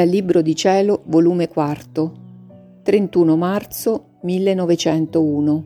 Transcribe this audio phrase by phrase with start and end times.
[0.00, 2.12] Dal Libro di Cielo, volume 4,
[2.82, 5.64] 31 marzo 1901.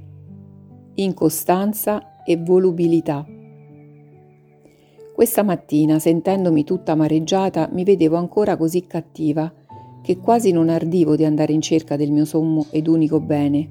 [0.95, 3.25] Incostanza e volubilità.
[5.15, 9.53] Questa mattina, sentendomi tutta amareggiata, mi vedevo ancora così cattiva
[10.03, 13.69] che quasi non ardivo di andare in cerca del mio sommo ed unico bene.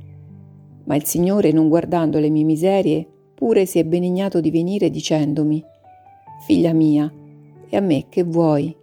[0.85, 3.05] Ma il Signore, non guardando le mie miserie,
[3.35, 5.61] pure si è benignato di venire dicendomi:
[6.45, 7.11] Figlia mia,
[7.67, 8.73] e a me che vuoi?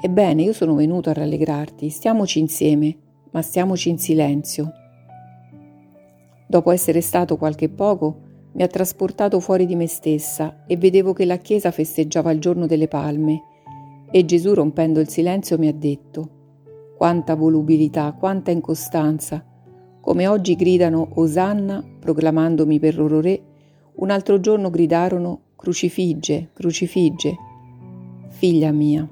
[0.00, 2.96] Ebbene, io sono venuto a rallegrarti, stiamoci insieme,
[3.32, 4.72] ma stiamoci in silenzio.
[6.46, 11.24] Dopo essere stato qualche poco, mi ha trasportato fuori di me stessa e vedevo che
[11.24, 13.42] la chiesa festeggiava il giorno delle palme
[14.10, 16.36] e Gesù rompendo il silenzio mi ha detto
[16.96, 19.44] quanta volubilità, quanta incostanza,
[20.00, 23.42] come oggi gridano Osanna proclamandomi per loro re,
[23.96, 27.36] un altro giorno gridarono Crucifigge, crucifigge.
[28.28, 29.08] Figlia mia,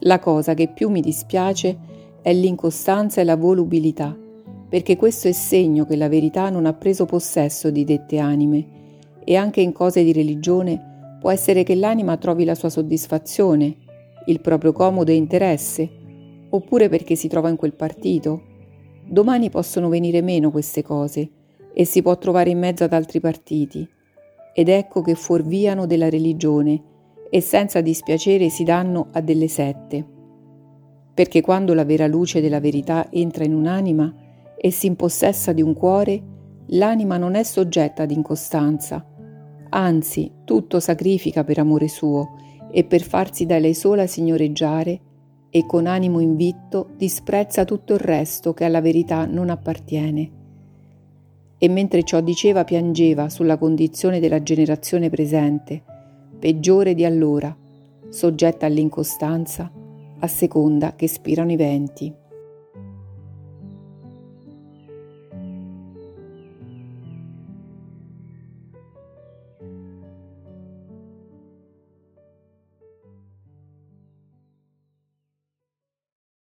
[0.00, 1.78] la cosa che più mi dispiace
[2.22, 4.16] è l'incostanza e la volubilità,
[4.68, 8.78] perché questo è segno che la verità non ha preso possesso di dette anime
[9.24, 13.76] e anche in cose di religione può essere che l'anima trovi la sua soddisfazione,
[14.26, 15.88] il proprio comodo e interesse,
[16.48, 18.42] oppure perché si trova in quel partito.
[19.06, 21.30] Domani possono venire meno queste cose
[21.74, 23.86] e si può trovare in mezzo ad altri partiti.
[24.54, 26.82] Ed ecco che fuorviano della religione
[27.30, 30.04] e senza dispiacere si danno a delle sette.
[31.14, 34.12] Perché quando la vera luce della verità entra in un'anima
[34.56, 36.22] e si impossessa di un cuore,
[36.66, 39.04] l'anima non è soggetta ad incostanza,
[39.70, 42.36] anzi tutto sacrifica per amore suo
[42.70, 45.00] e per farsi da lei sola signoreggiare
[45.50, 50.38] e con animo invitto disprezza tutto il resto che alla verità non appartiene.
[51.58, 55.82] E mentre ciò diceva piangeva sulla condizione della generazione presente,
[56.40, 57.54] peggiore di allora,
[58.08, 59.70] soggetta all'incostanza,
[60.18, 62.12] a seconda che spirano i venti.